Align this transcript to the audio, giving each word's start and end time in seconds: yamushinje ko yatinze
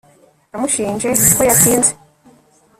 yamushinje 0.51 1.09
ko 1.35 1.41
yatinze 1.49 1.91